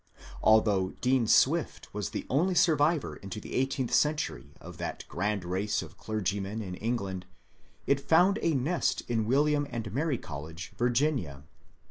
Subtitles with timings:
[0.41, 5.45] Although Dean Swift was the only survivor into the eigh teenth century of that grand
[5.45, 7.27] race of clergymen in England,
[7.85, 11.43] it found a nest in William and Mary College, Virginia.